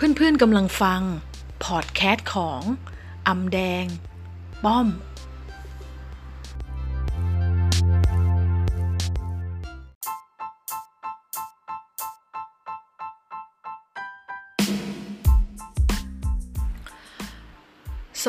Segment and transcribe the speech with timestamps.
[0.00, 1.02] เพื่อนๆกำลังฟัง
[1.64, 2.60] พอดแคสต์ของ
[3.28, 3.84] อำแดง
[4.64, 4.92] ป้อม ส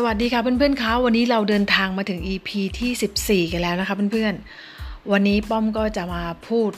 [0.06, 2.50] วัสดีค่ะเพื่อนๆคะวันนี้เราเดินทางมาถึง EP
[2.80, 6.72] ที่ 14 กันแล้วนะคะเพื่อนๆ วันนี้ป้อมก็จะมาพูด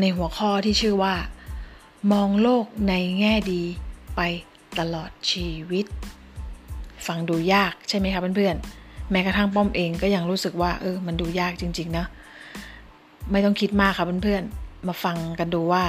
[0.00, 1.14] ในหัวข้อที่ชื่อว่า
[2.12, 3.64] มองโลกในแง่ดี
[4.16, 4.20] ไป
[4.78, 5.86] ตลอดชีวิต
[7.06, 12.06] ฟังดูยากใช่ไหมคะเพื่อนๆ แม้กระทั่งป้อมเองก็ยังรู้สึกว่าเออมันดูยากจริงๆนะ
[13.32, 15.84] ไม่ต้องคิดมากค่ะเพื่อนๆ มาฟังกันดูว่า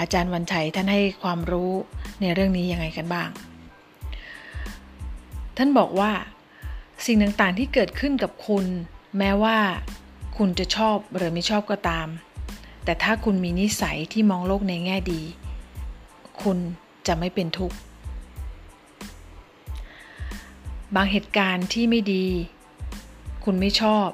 [0.00, 1.72] อาจารย์วันชัยท่านให้ความรู้
[2.20, 3.28] ในเรื่องนี้ยังไงกันบ้าง
[5.56, 6.12] ท่านบอกว่า
[7.06, 8.64] สิ่งต่างๆที่เกิดขึ้นกับคุณ
[9.18, 9.56] แม้ว่า
[10.36, 12.08] คุณจะชอบหรือไม่ชอบก็ตาม
[12.84, 15.22] แต่ถ้าคุณมีนิสัยที่มองโลกในแง่ดี
[16.42, 16.58] คุณ
[17.06, 17.76] จะไม่เป็นทุกข์
[20.94, 22.26] บางเหตุการณ์ที่ไม่ดี
[23.44, 24.08] คุณไม่ชอบ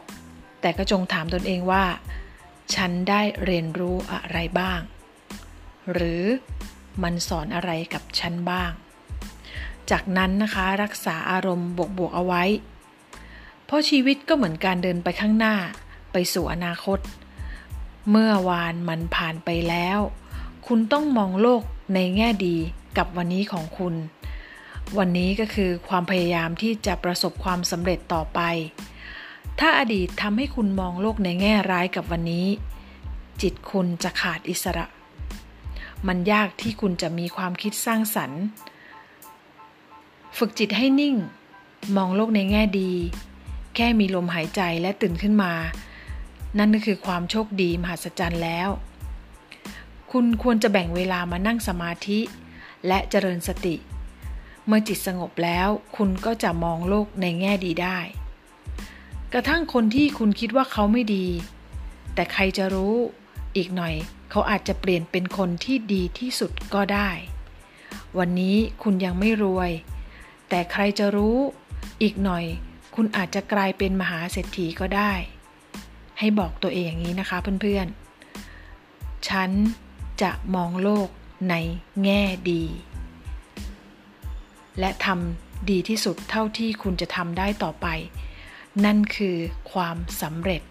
[0.60, 1.84] แต่ก็จงถามตนเองว่า
[2.74, 4.80] ฉันได้เรียนรู้อะไรบ้าง
[5.92, 6.24] หรือ
[7.02, 8.72] มันสอนอะไรกับฉันบ้าง
[9.90, 12.44] จากนั้นนะคะรักษาอารมณ์บวกๆเอาไว้
[13.64, 15.54] เพราะชีวิตก็เหมือนการเดินไปข้างหน้า
[16.12, 16.98] ไปสู่อนาคต
[18.10, 19.98] เมื่อวานมันผ่านไปแล้ว
[20.66, 21.62] คุณต้องมองโลก
[21.94, 22.56] ในแง่ดี
[22.96, 23.94] กับวันนี้ของคุณ
[24.98, 28.40] วันนี้ก็คือความพยายามที่จะประสบความสำเร็จต่อไป
[29.58, 32.46] ถ้าอดีตทำให้คุณมองโลกในแง่ร้ายกับวันนี้
[33.42, 34.86] จิตคุณจะขาดอิสระ
[36.06, 38.42] มันยากที่คุณจะมีความคิดสร้างสรรค์
[40.38, 41.16] ฝึกจิตให้นิ่ง
[41.96, 42.92] มองโลกในแง่ดี
[43.74, 45.52] แค่มีลมหายใจและตื่นขึ้นมา
[46.58, 48.68] นั่นก็คือความโชคดีมหัศจรรย์แล้ว
[50.12, 52.20] คุณควรจะแบ่งเวลามานั่งสมาธิ
[52.86, 53.76] และเจริญสติ
[54.66, 57.98] เมื่อจิตสงบแล้วคุณก็จะมองโลกในแง่ดีได้
[59.32, 61.26] กระทั่งคนที่คุณคิดว่าเขาไม่ดี
[62.14, 62.94] แต่ใครจะรู้
[63.56, 63.94] อีกหน่อย
[64.30, 67.10] เขาอาจจะเปลี่ยนเป็นคนที่ดีที่สุดก็ได้
[68.18, 69.70] วันนี้คุณยังไม่รวย
[70.48, 71.36] แต่ใครจะรู้
[72.02, 72.44] อีกหน่อย
[72.94, 75.12] คุณอาจจะกลายเป็นมหาเศรษฐีก็ได้
[76.18, 79.50] ให้บอกตัวเองอย่างนี้นะคะเพื่อนๆ ฉัน
[80.22, 81.08] จะมองโลก
[81.48, 81.54] ใน
[82.04, 82.64] แง่ดี
[84.78, 87.86] และทำดีที่สุดเท่าที่คุณจะทำได้ต่อไป
[88.84, 89.36] นั่นคือ
[89.72, 90.62] ความสำเร็จ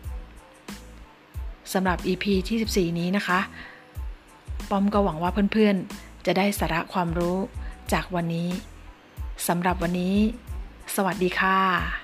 [1.73, 3.39] สำหรับ EP ที่ 14 นี้นะคะ
[4.69, 7.37] ป้อมก็หวังว่าเพื่อนๆ จะได้สาระความรู้
[7.93, 8.49] จากวันนี้
[9.47, 10.15] สำหรับวันนี้
[10.95, 11.98] สวัสดีค่ะ